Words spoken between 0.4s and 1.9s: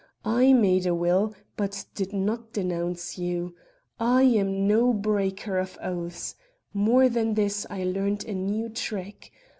made a will, but